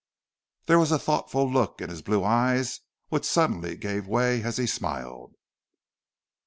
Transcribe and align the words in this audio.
There 0.65 0.79
was 0.79 0.91
a 0.91 0.97
thoughtful 0.97 1.47
look 1.47 1.79
in 1.79 1.91
his 1.91 2.01
blue 2.01 2.23
eyes 2.23 2.79
which 3.09 3.23
suddenly 3.23 3.75
gave 3.77 4.07
way 4.07 4.41
as 4.41 4.57
he 4.57 4.65
smiled. 4.65 5.35